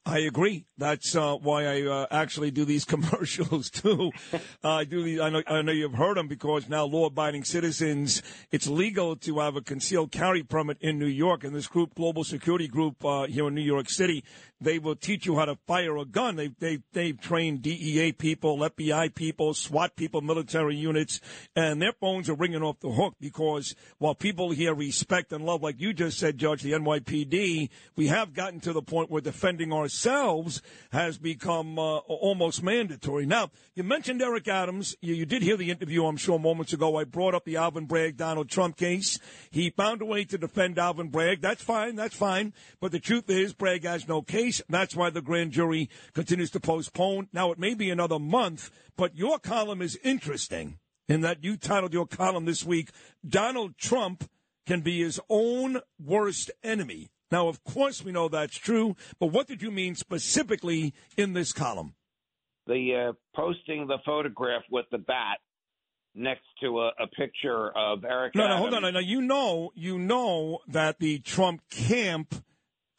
I 0.06 0.18
agree. 0.20 0.64
That's 0.80 1.14
uh, 1.14 1.36
why 1.36 1.66
I 1.66 1.82
uh, 1.82 2.06
actually 2.10 2.50
do 2.50 2.64
these 2.64 2.84
commercials 2.86 3.68
too. 3.68 4.12
Uh, 4.32 4.38
I 4.64 4.84
do 4.84 5.02
these. 5.02 5.20
I 5.20 5.28
know, 5.28 5.42
I 5.46 5.60
know 5.60 5.72
you've 5.72 5.92
heard 5.92 6.16
them 6.16 6.26
because 6.26 6.70
now 6.70 6.86
law-abiding 6.86 7.44
citizens, 7.44 8.22
it's 8.50 8.66
legal 8.66 9.14
to 9.16 9.38
have 9.40 9.56
a 9.56 9.60
concealed 9.60 10.10
carry 10.10 10.42
permit 10.42 10.78
in 10.80 10.98
New 10.98 11.04
York. 11.04 11.44
And 11.44 11.54
this 11.54 11.66
group, 11.66 11.94
Global 11.94 12.24
Security 12.24 12.66
Group, 12.66 13.04
uh, 13.04 13.26
here 13.26 13.48
in 13.48 13.54
New 13.54 13.60
York 13.60 13.90
City, 13.90 14.24
they 14.60 14.78
will 14.78 14.96
teach 14.96 15.26
you 15.26 15.36
how 15.36 15.44
to 15.46 15.56
fire 15.66 15.96
a 15.98 16.04
gun. 16.04 16.36
They 16.36 16.48
they 16.58 16.78
they've 16.92 17.20
trained 17.20 17.62
DEA 17.62 18.12
people, 18.12 18.58
FBI 18.58 19.14
people, 19.14 19.52
SWAT 19.52 19.96
people, 19.96 20.22
military 20.22 20.76
units, 20.76 21.20
and 21.54 21.80
their 21.80 21.92
phones 21.92 22.28
are 22.28 22.34
ringing 22.34 22.62
off 22.62 22.80
the 22.80 22.90
hook 22.90 23.14
because 23.20 23.74
while 23.98 24.14
people 24.14 24.50
here 24.50 24.74
respect 24.74 25.32
and 25.32 25.44
love, 25.44 25.62
like 25.62 25.80
you 25.80 25.92
just 25.92 26.18
said, 26.18 26.38
Judge, 26.38 26.62
the 26.62 26.72
NYPD, 26.72 27.68
we 27.96 28.06
have 28.06 28.32
gotten 28.32 28.60
to 28.60 28.72
the 28.72 28.82
point 28.82 29.10
where 29.10 29.20
defending 29.20 29.72
ourselves 29.72 30.62
has 30.92 31.18
become 31.18 31.78
uh, 31.78 31.98
almost 31.98 32.62
mandatory. 32.62 33.26
Now, 33.26 33.50
you 33.74 33.82
mentioned 33.82 34.22
Eric 34.22 34.48
Adams. 34.48 34.96
You, 35.00 35.14
you 35.14 35.26
did 35.26 35.42
hear 35.42 35.56
the 35.56 35.70
interview, 35.70 36.04
I'm 36.04 36.16
sure, 36.16 36.38
moments 36.38 36.72
ago. 36.72 36.96
I 36.96 37.04
brought 37.04 37.34
up 37.34 37.44
the 37.44 37.56
Alvin 37.56 37.86
Bragg 37.86 38.16
Donald 38.16 38.48
Trump 38.48 38.76
case. 38.76 39.18
He 39.50 39.70
found 39.70 40.02
a 40.02 40.06
way 40.06 40.24
to 40.24 40.38
defend 40.38 40.78
Alvin 40.78 41.08
Bragg. 41.08 41.40
That's 41.40 41.62
fine. 41.62 41.96
That's 41.96 42.16
fine. 42.16 42.52
But 42.80 42.92
the 42.92 43.00
truth 43.00 43.28
is, 43.30 43.52
Bragg 43.52 43.84
has 43.84 44.08
no 44.08 44.22
case. 44.22 44.62
That's 44.68 44.96
why 44.96 45.10
the 45.10 45.22
grand 45.22 45.52
jury 45.52 45.88
continues 46.12 46.50
to 46.52 46.60
postpone. 46.60 47.28
Now, 47.32 47.52
it 47.52 47.58
may 47.58 47.74
be 47.74 47.90
another 47.90 48.18
month, 48.18 48.70
but 48.96 49.16
your 49.16 49.38
column 49.38 49.82
is 49.82 49.98
interesting 50.02 50.78
in 51.10 51.22
that 51.22 51.42
you 51.42 51.56
titled 51.56 51.92
your 51.92 52.06
column 52.06 52.44
this 52.44 52.64
week, 52.64 52.90
Donald 53.28 53.76
Trump 53.76 54.30
can 54.64 54.80
be 54.80 55.02
his 55.02 55.18
own 55.28 55.80
worst 55.98 56.52
enemy. 56.62 57.10
Now, 57.30 57.48
of 57.48 57.62
course, 57.64 58.04
we 58.04 58.12
know 58.12 58.28
that's 58.28 58.56
true, 58.56 58.96
but 59.18 59.26
what 59.26 59.46
did 59.46 59.62
you 59.62 59.70
mean 59.70 59.94
specifically 59.94 60.94
in 61.16 61.32
this 61.32 61.52
column? 61.52 61.94
The 62.66 63.10
uh, 63.10 63.12
posting 63.34 63.86
the 63.86 63.98
photograph 64.04 64.62
with 64.70 64.86
the 64.90 64.98
bat 64.98 65.38
next 66.14 66.44
to 66.62 66.80
a, 66.80 66.88
a 67.00 67.06
picture 67.06 67.70
of 67.76 68.04
Eric. 68.04 68.34
No, 68.34 68.42
no, 68.42 68.54
Adams. 68.54 68.60
hold 68.60 68.84
on. 68.84 68.94
Now, 68.94 69.00
you 69.00 69.20
know, 69.20 69.70
you 69.74 69.98
know 69.98 70.58
that 70.68 70.98
the 70.98 71.20
Trump 71.20 71.62
camp 71.70 72.34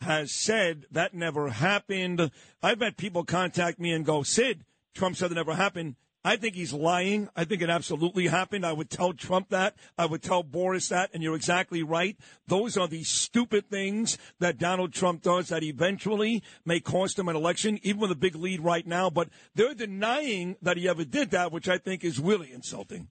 has 0.01 0.33
said 0.33 0.85
that 0.91 1.13
never 1.13 1.49
happened. 1.49 2.31
I've 2.63 2.81
had 2.81 2.97
people 2.97 3.23
contact 3.23 3.79
me 3.79 3.91
and 3.91 4.05
go, 4.05 4.23
Sid, 4.23 4.65
Trump 4.93 5.15
said 5.15 5.31
it 5.31 5.35
never 5.35 5.53
happened. 5.53 5.95
I 6.23 6.35
think 6.35 6.55
he's 6.55 6.71
lying. 6.71 7.29
I 7.35 7.45
think 7.45 7.61
it 7.61 7.69
absolutely 7.69 8.27
happened. 8.27 8.65
I 8.65 8.73
would 8.73 8.89
tell 8.89 9.13
Trump 9.13 9.49
that. 9.49 9.75
I 9.97 10.05
would 10.05 10.21
tell 10.21 10.43
Boris 10.43 10.89
that. 10.89 11.09
And 11.13 11.23
you're 11.23 11.35
exactly 11.35 11.81
right. 11.81 12.15
Those 12.47 12.77
are 12.77 12.87
the 12.87 13.03
stupid 13.03 13.69
things 13.69 14.19
that 14.39 14.59
Donald 14.59 14.93
Trump 14.93 15.23
does 15.23 15.49
that 15.49 15.63
eventually 15.63 16.43
may 16.63 16.79
cost 16.79 17.17
him 17.17 17.27
an 17.27 17.35
election, 17.35 17.79
even 17.81 18.01
with 18.01 18.11
a 18.11 18.15
big 18.15 18.35
lead 18.35 18.61
right 18.61 18.85
now. 18.85 19.09
But 19.09 19.29
they're 19.55 19.73
denying 19.73 20.57
that 20.61 20.77
he 20.77 20.87
ever 20.87 21.05
did 21.05 21.31
that, 21.31 21.51
which 21.51 21.67
I 21.67 21.79
think 21.79 22.03
is 22.03 22.19
really 22.19 22.51
insulting. 22.51 23.09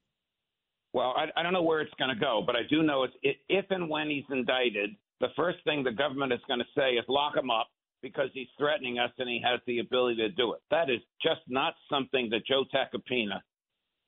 Well, 0.92 1.14
I, 1.16 1.26
I 1.38 1.42
don't 1.42 1.52
know 1.52 1.62
where 1.62 1.80
it's 1.80 1.94
going 1.98 2.14
to 2.14 2.20
go, 2.20 2.42
but 2.44 2.56
I 2.56 2.62
do 2.68 2.82
know 2.82 3.04
it's 3.04 3.14
it, 3.22 3.36
if 3.48 3.64
and 3.70 3.88
when 3.88 4.08
he's 4.08 4.24
indicted, 4.30 4.90
the 5.20 5.28
first 5.36 5.58
thing 5.64 5.84
the 5.84 5.92
government 5.92 6.32
is 6.32 6.40
going 6.48 6.60
to 6.60 6.66
say 6.76 6.92
is 6.92 7.04
lock 7.08 7.36
him 7.36 7.50
up 7.50 7.68
because 8.02 8.28
he's 8.32 8.48
threatening 8.58 8.98
us 8.98 9.10
and 9.18 9.28
he 9.28 9.42
has 9.44 9.60
the 9.66 9.78
ability 9.78 10.16
to 10.16 10.28
do 10.30 10.52
it. 10.52 10.60
That 10.70 10.90
is 10.90 11.00
just 11.22 11.40
not 11.48 11.74
something 11.90 12.28
that 12.30 12.46
Joe 12.46 12.64
Tacopina, 12.74 13.40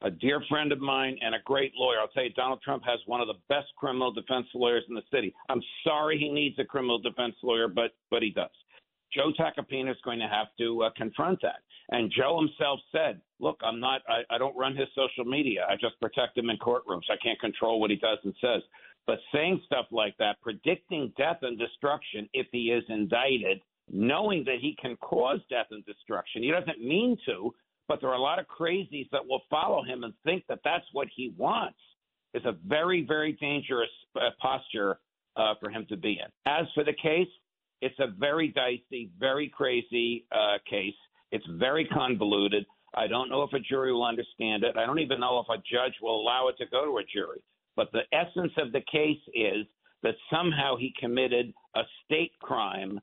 a 0.02 0.11
dear 0.11 0.42
friend 0.49 0.72
of 0.72 0.80
mine 0.80 1.16
and 1.20 1.34
a 1.34 1.38
great 1.44 1.72
lawyer, 1.76 2.00
I'll 2.00 2.08
tell 2.08 2.25
you, 2.25 2.32
Donald 2.32 2.61
Trump 2.62 2.82
has 2.84 2.99
one 3.06 3.20
of 3.20 3.28
the 3.28 3.38
best 3.49 3.68
criminal 3.76 4.12
defense 4.12 4.46
lawyers 4.54 4.84
in 4.88 4.94
the 4.94 5.02
city. 5.12 5.34
I'm 5.49 5.62
sorry 5.84 6.18
he 6.18 6.28
needs 6.28 6.58
a 6.58 6.64
criminal 6.64 6.99
defense 6.99 7.34
lawyer, 7.42 7.68
but 7.68 7.92
but 8.11 8.22
he 8.22 8.30
does. 8.30 8.50
Joe 9.14 9.30
Tacopina 9.38 9.90
is 9.90 9.99
going 10.04 10.18
to 10.18 10.28
have 10.28 10.49
to 10.58 10.84
uh, 10.84 10.90
confront 10.96 11.40
that. 11.42 11.61
And 11.90 12.11
Joe 12.16 12.40
himself 12.40 12.80
said, 12.90 13.20
"Look, 13.38 13.61
I'm 13.62 13.78
not. 13.78 14.00
I, 14.08 14.22
I 14.34 14.38
don't 14.38 14.56
run 14.56 14.75
his 14.75 14.88
social 14.94 15.25
media. 15.30 15.66
I 15.68 15.75
just 15.75 16.00
protect 16.00 16.38
him 16.38 16.50
in 16.50 16.56
courtrooms. 16.56 17.11
I 17.11 17.16
can't 17.22 17.38
control 17.40 17.80
what 17.80 17.90
he 17.90 17.96
does 17.96 18.18
and 18.25 18.34
says." 18.40 18.62
But 19.06 19.18
saying 19.34 19.61
stuff 19.66 19.87
like 19.90 20.16
that, 20.18 20.40
predicting 20.42 21.12
death 21.18 21.38
and 21.42 21.58
destruction 21.58 22.28
if 22.32 22.46
he 22.52 22.70
is 22.70 22.84
indicted, 22.88 23.61
knowing 23.92 24.42
that 24.44 24.56
he 24.61 24.76
can 24.80 24.96
cause 24.96 25.38
death 25.50 25.66
and 25.70 25.84
destruction. 25.84 26.42
He 26.42 26.50
doesn't 26.50 26.80
mean 26.80 27.16
to, 27.26 27.54
but 27.88 28.00
there 28.00 28.11
are 28.11 28.16
a 28.16 28.20
lot 28.20 28.38
of 28.38 28.46
crazies 28.46 29.08
that 29.12 29.26
will 29.26 29.42
follow 29.50 29.84
him 29.84 30.02
and 30.02 30.14
think 30.25 30.44
that 30.49 30.61
that's 30.64 30.87
what 30.92 31.08
he 31.14 31.34
wants. 31.37 31.78
It's 32.34 32.46
a 32.46 32.56
very, 32.66 33.04
very 33.06 33.32
dangerous 33.32 33.90
uh, 34.16 34.30
posture 34.40 34.99
uh, 35.37 35.54
for 35.61 35.68
him 35.68 35.87
to 35.90 35.96
be 35.96 36.12
in. 36.12 36.30
As 36.46 36.66
for 36.75 36.84
the 36.84 36.94
case, 36.94 37.28
it's 37.82 37.99
a 37.99 38.06
very 38.18 38.49
dicey, 38.49 39.11
very 39.18 39.49
crazy 39.49 40.25
uh, 40.32 40.58
case. 40.68 40.94
It's 41.30 41.44
very 41.58 41.84
convoluted. 41.87 42.64
I 42.94 43.06
don't 43.06 43.28
know 43.28 43.42
if 43.42 43.52
a 43.52 43.58
jury 43.58 43.92
will 43.92 44.04
understand 44.04 44.64
it. 44.64 44.76
I 44.76 44.87
don't 44.87 44.99
even 44.99 45.20
know 45.20 45.40
if 45.40 45.46
a 45.49 45.62
judge 45.62 45.94
will 46.00 46.20
allow 46.20 46.49
it 46.49 46.56
to 46.58 46.66
go 46.70 46.84
to 46.84 46.99
a 46.99 47.04
jury. 47.04 47.42
But 47.75 47.90
the 47.92 48.02
essence 48.12 48.52
of 48.58 48.72
the 48.72 48.82
case 48.90 49.20
is 49.34 49.66
that 50.02 50.14
somehow 50.30 50.76
he 50.76 50.94
committed 50.99 51.52
a 51.75 51.82
state 52.04 52.32
crime 52.40 53.00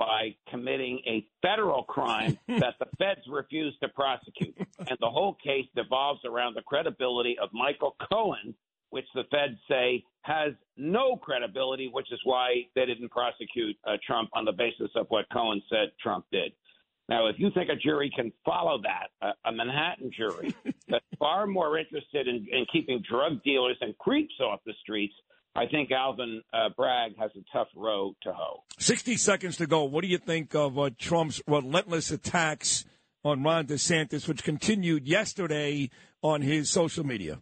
by 0.00 0.34
committing 0.48 0.98
a 1.06 1.26
federal 1.42 1.82
crime 1.82 2.38
that 2.48 2.74
the 2.80 2.86
feds 2.98 3.20
refuse 3.28 3.76
to 3.82 3.88
prosecute. 3.90 4.56
And 4.78 4.96
the 4.98 5.10
whole 5.10 5.36
case 5.44 5.66
devolves 5.76 6.22
around 6.24 6.56
the 6.56 6.62
credibility 6.62 7.36
of 7.40 7.50
Michael 7.52 7.94
Cohen, 8.10 8.54
which 8.88 9.04
the 9.14 9.24
feds 9.30 9.58
say 9.68 10.02
has 10.22 10.54
no 10.78 11.16
credibility, 11.16 11.90
which 11.92 12.10
is 12.10 12.18
why 12.24 12.62
they 12.74 12.86
didn't 12.86 13.10
prosecute 13.10 13.76
uh, 13.86 13.98
Trump 14.04 14.30
on 14.32 14.46
the 14.46 14.52
basis 14.52 14.90
of 14.96 15.04
what 15.10 15.26
Cohen 15.30 15.60
said 15.68 15.90
Trump 16.02 16.24
did. 16.32 16.52
Now, 17.10 17.26
if 17.26 17.36
you 17.38 17.50
think 17.52 17.68
a 17.68 17.76
jury 17.76 18.10
can 18.14 18.32
follow 18.42 18.80
that, 18.82 19.08
uh, 19.20 19.32
a 19.44 19.52
Manhattan 19.52 20.10
jury 20.16 20.54
that's 20.88 21.04
far 21.18 21.46
more 21.46 21.76
interested 21.76 22.26
in, 22.26 22.46
in 22.50 22.64
keeping 22.72 23.02
drug 23.08 23.42
dealers 23.42 23.76
and 23.82 23.96
creeps 23.98 24.34
off 24.40 24.60
the 24.64 24.72
streets 24.80 25.14
I 25.54 25.66
think 25.66 25.90
Alvin 25.90 26.42
uh, 26.52 26.68
Bragg 26.76 27.16
has 27.18 27.30
a 27.36 27.44
tough 27.52 27.68
row 27.74 28.14
to 28.22 28.32
hoe. 28.32 28.62
60 28.78 29.16
seconds 29.16 29.56
to 29.56 29.66
go. 29.66 29.84
What 29.84 30.02
do 30.02 30.08
you 30.08 30.18
think 30.18 30.54
of 30.54 30.78
uh, 30.78 30.90
Trump's 30.98 31.42
relentless 31.46 32.10
attacks 32.10 32.84
on 33.24 33.42
Ron 33.42 33.66
DeSantis, 33.66 34.28
which 34.28 34.44
continued 34.44 35.06
yesterday 35.06 35.90
on 36.22 36.40
his 36.42 36.70
social 36.70 37.04
media? 37.04 37.40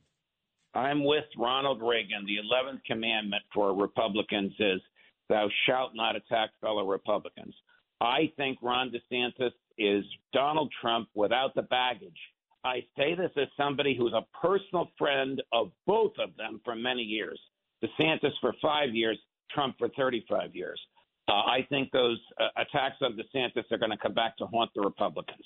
I'm 0.75 1.05
with 1.05 1.25
Ronald 1.37 1.83
Reagan. 1.83 2.25
The 2.27 2.37
11th 2.37 2.81
commandment 2.87 3.43
for 3.55 3.75
Republicans 3.75 4.53
is, 4.59 4.81
Thou 5.29 5.49
shalt 5.67 5.93
not 5.95 6.17
attack 6.17 6.50
fellow 6.61 6.87
Republicans. 6.87 7.55
I 8.00 8.33
think 8.37 8.59
Ron 8.62 8.91
DeSantis 8.91 9.53
is 9.77 10.05
Donald 10.33 10.73
Trump 10.81 11.09
without 11.15 11.55
the 11.55 11.62
baggage. 11.62 12.19
I 12.65 12.81
say 12.97 13.15
this 13.15 13.31
as 13.37 13.49
somebody 13.57 13.95
who's 13.97 14.15
a 14.15 14.27
personal 14.41 14.91
friend 14.97 15.43
of 15.53 15.71
both 15.87 16.12
of 16.19 16.37
them 16.37 16.61
for 16.65 16.75
many 16.75 17.03
years. 17.03 17.38
DeSantis 17.82 18.32
for 18.40 18.54
five 18.61 18.94
years, 18.94 19.18
Trump 19.50 19.76
for 19.78 19.88
35 19.97 20.54
years. 20.54 20.80
Uh, 21.28 21.32
I 21.32 21.66
think 21.68 21.90
those 21.92 22.18
uh, 22.40 22.44
attacks 22.56 22.97
on 23.02 23.12
DeSantis 23.12 23.70
are 23.70 23.78
going 23.78 23.90
to 23.90 23.99
come 23.99 24.14
back 24.14 24.37
to 24.38 24.47
haunt 24.47 24.70
the 24.75 24.80
Republicans, 24.80 25.44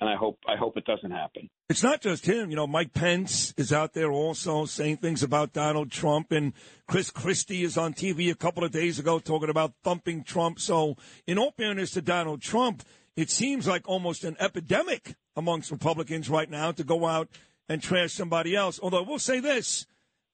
and 0.00 0.08
I 0.08 0.16
hope 0.16 0.38
I 0.48 0.56
hope 0.56 0.78
it 0.78 0.86
doesn't 0.86 1.10
happen. 1.10 1.50
It's 1.68 1.82
not 1.82 2.00
just 2.00 2.24
him. 2.24 2.48
You 2.48 2.56
know, 2.56 2.66
Mike 2.66 2.94
Pence 2.94 3.52
is 3.58 3.70
out 3.70 3.92
there 3.92 4.10
also 4.10 4.64
saying 4.64 4.98
things 4.98 5.22
about 5.22 5.52
Donald 5.52 5.90
Trump, 5.90 6.32
and 6.32 6.54
Chris 6.88 7.10
Christie 7.10 7.64
is 7.64 7.76
on 7.76 7.92
TV 7.92 8.30
a 8.30 8.34
couple 8.34 8.64
of 8.64 8.72
days 8.72 8.98
ago 8.98 9.18
talking 9.18 9.50
about 9.50 9.74
thumping 9.82 10.24
Trump. 10.24 10.58
So, 10.58 10.96
in 11.26 11.38
all 11.38 11.52
fairness 11.52 11.90
to 11.92 12.02
Donald 12.02 12.40
Trump, 12.40 12.82
it 13.14 13.30
seems 13.30 13.68
like 13.68 13.86
almost 13.86 14.24
an 14.24 14.36
epidemic 14.40 15.16
amongst 15.36 15.70
Republicans 15.70 16.30
right 16.30 16.50
now 16.50 16.72
to 16.72 16.82
go 16.82 17.06
out 17.06 17.28
and 17.68 17.82
trash 17.82 18.12
somebody 18.12 18.56
else. 18.56 18.80
Although 18.82 19.02
we'll 19.02 19.18
say 19.18 19.40
this 19.40 19.86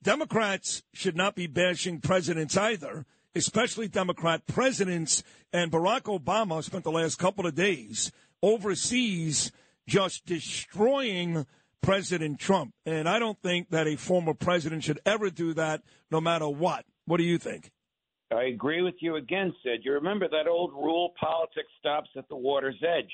Democrats 0.02 0.82
should 0.92 1.16
not 1.16 1.34
be 1.34 1.46
bashing 1.46 2.00
presidents 2.00 2.56
either, 2.56 3.04
especially 3.34 3.88
Democrat 3.88 4.46
presidents. 4.46 5.22
And 5.52 5.70
Barack 5.70 6.02
Obama 6.02 6.62
spent 6.62 6.84
the 6.84 6.90
last 6.90 7.18
couple 7.18 7.46
of 7.46 7.54
days 7.54 8.10
overseas 8.42 9.52
just 9.86 10.24
destroying 10.24 11.46
President 11.82 12.38
Trump. 12.38 12.74
And 12.86 13.08
I 13.08 13.18
don't 13.18 13.40
think 13.42 13.70
that 13.70 13.86
a 13.86 13.96
former 13.96 14.34
president 14.34 14.84
should 14.84 15.00
ever 15.04 15.30
do 15.30 15.54
that, 15.54 15.82
no 16.10 16.20
matter 16.20 16.48
what. 16.48 16.84
What 17.06 17.18
do 17.18 17.24
you 17.24 17.38
think? 17.38 17.70
I 18.32 18.44
agree 18.44 18.82
with 18.82 18.94
you 19.00 19.16
again, 19.16 19.52
Sid. 19.62 19.80
You 19.82 19.92
remember 19.92 20.28
that 20.28 20.46
old 20.46 20.72
rule 20.72 21.12
politics 21.18 21.72
stops 21.78 22.10
at 22.16 22.28
the 22.28 22.36
water's 22.36 22.80
edge. 22.82 23.10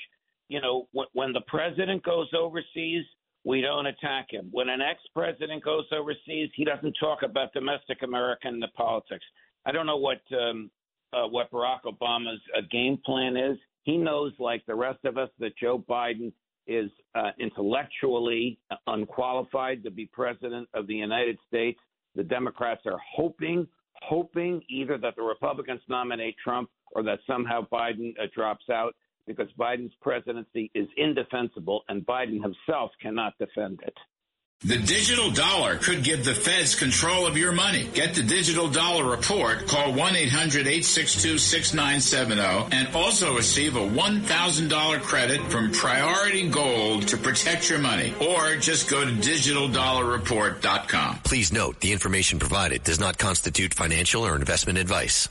You 0.47 0.61
know, 0.61 0.87
when, 1.13 1.33
the 1.33 1.41
president 1.47 2.03
goes 2.03 2.27
overseas, 2.37 3.03
we 3.47 3.61
don't 3.61 3.85
attack 3.85 4.27
him. 4.29 4.49
When 4.51 4.67
an 4.67 4.81
ex 4.81 4.99
president 5.15 5.63
goes 5.63 5.85
overseas, 5.93 6.49
he 6.53 6.65
doesn't 6.65 6.97
talk 6.99 7.19
about 7.23 7.53
domestic 7.53 8.03
American 8.03 8.61
politics. 8.75 9.23
I 9.65 9.71
don't 9.71 9.85
know 9.85 9.95
what 9.95 10.19
um, 10.37 10.69
uh, 11.13 11.27
what 11.27 11.49
Barack 11.49 11.83
Obama's 11.85 12.41
uh, 12.57 12.61
game 12.69 12.99
plan 13.05 13.37
is. 13.37 13.57
He 13.83 13.95
knows, 13.95 14.33
like 14.37 14.65
the 14.65 14.75
rest 14.75 14.99
of 15.05 15.17
us, 15.17 15.29
that 15.39 15.57
Joe 15.57 15.81
Biden 15.89 16.33
is 16.67 16.91
uh, 17.15 17.31
intellectually 17.39 18.59
unqualified 18.87 19.81
to 19.85 19.91
be 19.91 20.05
president 20.07 20.67
of 20.73 20.85
the 20.87 20.95
United 20.95 21.37
States. 21.47 21.79
The 22.15 22.23
Democrats 22.23 22.81
are 22.85 22.99
hoping, 23.15 23.65
hoping 24.01 24.61
either 24.69 24.97
that 24.97 25.15
the 25.15 25.23
Republicans 25.23 25.79
nominate 25.87 26.35
Trump 26.43 26.69
or 26.91 27.01
that 27.03 27.19
somehow 27.25 27.65
Biden 27.71 28.11
uh, 28.21 28.25
drops 28.35 28.65
out. 28.69 28.93
Because 29.27 29.49
Biden's 29.59 29.93
presidency 30.01 30.71
is 30.73 30.87
indefensible 30.97 31.83
and 31.89 32.05
Biden 32.05 32.41
himself 32.41 32.91
cannot 33.01 33.37
defend 33.37 33.81
it. 33.85 33.93
The 34.61 34.79
digital 34.79 35.29
dollar 35.29 35.75
could 35.75 36.03
give 36.03 36.25
the 36.25 36.33
feds 36.33 36.73
control 36.73 37.27
of 37.27 37.37
your 37.37 37.51
money. 37.51 37.87
Get 37.93 38.15
the 38.15 38.23
digital 38.23 38.67
dollar 38.67 39.07
report. 39.07 39.67
Call 39.67 39.93
1-800-862-6970 39.93 42.73
and 42.73 42.87
also 42.95 43.35
receive 43.35 43.75
a 43.75 43.87
$1,000 43.87 45.01
credit 45.01 45.41
from 45.51 45.71
Priority 45.71 46.49
Gold 46.49 47.07
to 47.09 47.17
protect 47.17 47.69
your 47.69 47.77
money. 47.77 48.15
Or 48.19 48.55
just 48.55 48.89
go 48.89 49.05
to 49.05 49.11
digitaldollarreport.com. 49.11 51.19
Please 51.23 51.53
note 51.53 51.79
the 51.79 51.91
information 51.91 52.39
provided 52.39 52.83
does 52.83 52.99
not 52.99 53.19
constitute 53.19 53.75
financial 53.75 54.25
or 54.25 54.35
investment 54.35 54.79
advice. 54.79 55.29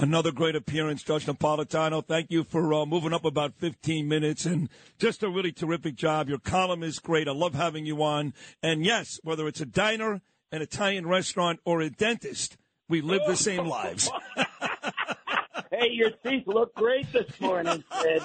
Another 0.00 0.30
great 0.30 0.54
appearance, 0.54 1.02
Judge 1.02 1.26
Napolitano. 1.26 2.06
Thank 2.06 2.30
you 2.30 2.44
for 2.44 2.72
uh, 2.72 2.86
moving 2.86 3.12
up 3.12 3.24
about 3.24 3.54
15 3.54 4.06
minutes 4.06 4.46
and 4.46 4.68
just 4.96 5.24
a 5.24 5.28
really 5.28 5.50
terrific 5.50 5.96
job. 5.96 6.28
Your 6.28 6.38
column 6.38 6.84
is 6.84 7.00
great. 7.00 7.26
I 7.26 7.32
love 7.32 7.54
having 7.54 7.84
you 7.84 8.00
on. 8.04 8.32
And 8.62 8.84
yes, 8.84 9.18
whether 9.24 9.48
it's 9.48 9.60
a 9.60 9.66
diner, 9.66 10.20
an 10.52 10.62
Italian 10.62 11.08
restaurant, 11.08 11.58
or 11.64 11.80
a 11.80 11.90
dentist, 11.90 12.56
we 12.88 13.00
live 13.00 13.22
the 13.26 13.34
same 13.34 13.66
lives. 13.68 14.08
hey, 15.72 15.88
your 15.90 16.10
teeth 16.24 16.46
look 16.46 16.72
great 16.76 17.12
this 17.12 17.40
morning, 17.40 17.82
Sid. 18.00 18.22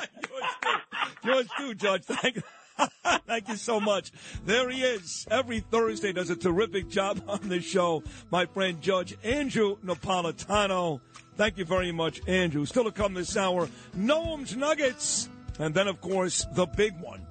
Yours 1.24 1.48
too, 1.58 1.74
Judge. 1.74 2.03
Thank 2.03 2.36
you. 2.36 2.44
Thank 3.27 3.50
you 3.50 3.56
so 3.56 3.80
much. 3.80 4.12
There 4.46 4.70
he 4.70 4.82
is. 4.82 5.25
Every 5.30 5.60
Thursday 5.60 6.12
does 6.12 6.30
a 6.30 6.36
terrific 6.36 6.89
job 6.89 7.22
on 7.27 7.50
the 7.50 7.62
show. 7.62 8.03
My 8.32 8.46
friend 8.46 8.82
Judge 8.82 9.18
Andrew 9.24 9.77
Napolitano. 9.86 11.01
Thank 11.36 11.58
you 11.58 11.65
very 11.65 11.92
much, 11.92 12.22
Andrew. 12.27 12.65
Still 12.65 12.84
to 12.86 12.92
come 12.92 13.13
this 13.13 13.36
hour, 13.36 13.68
Noam's 13.96 14.56
Nuggets. 14.56 15.30
And 15.60 15.74
then, 15.74 15.88
of 15.88 16.01
course, 16.01 16.46
the 16.53 16.65
big 16.65 17.00
one, 17.00 17.25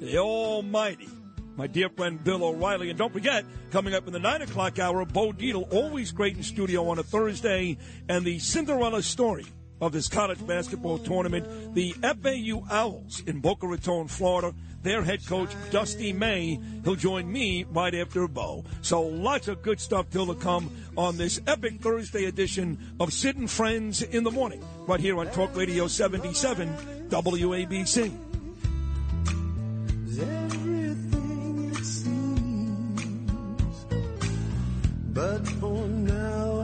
the 0.00 0.18
almighty, 0.18 1.08
my 1.56 1.66
dear 1.66 1.88
friend 1.88 2.22
Bill 2.22 2.44
O'Reilly. 2.44 2.90
And 2.90 2.98
don't 2.98 3.12
forget, 3.12 3.44
coming 3.70 3.94
up 3.94 4.06
in 4.06 4.12
the 4.12 4.18
9 4.18 4.42
o'clock 4.42 4.78
hour, 4.78 5.04
Bo 5.04 5.32
Dietl, 5.32 5.72
always 5.72 6.10
great 6.10 6.36
in 6.36 6.42
studio 6.42 6.88
on 6.88 6.98
a 6.98 7.02
Thursday, 7.02 7.78
and 8.08 8.24
the 8.24 8.38
Cinderella 8.40 9.02
story 9.02 9.46
of 9.80 9.92
this 9.92 10.08
college 10.08 10.44
basketball 10.46 10.98
tournament, 10.98 11.74
the 11.74 11.92
FAU 11.92 12.64
Owls 12.70 13.22
in 13.26 13.40
Boca 13.40 13.66
Raton, 13.66 14.08
Florida. 14.08 14.54
Their 14.82 15.02
head 15.02 15.26
coach, 15.26 15.50
Dusty 15.70 16.14
May, 16.14 16.58
he'll 16.84 16.94
join 16.94 17.30
me 17.30 17.64
right 17.64 17.94
after 17.94 18.26
Bo. 18.26 18.64
So 18.80 19.02
lots 19.02 19.46
of 19.46 19.60
good 19.60 19.78
stuff 19.78 20.06
still 20.08 20.26
to 20.28 20.34
come 20.34 20.70
on 20.96 21.18
this 21.18 21.38
epic 21.46 21.82
Thursday 21.82 22.24
edition 22.24 22.78
of 22.98 23.12
and 23.36 23.50
Friends 23.50 24.00
in 24.00 24.24
the 24.24 24.30
Morning, 24.30 24.64
right 24.86 24.98
here 24.98 25.18
on 25.18 25.26
Talk 25.32 25.54
Radio 25.54 25.86
77 25.86 26.74
WABC. 27.10 28.30
but 35.12 35.46
for 35.46 35.86
now. 35.86 36.59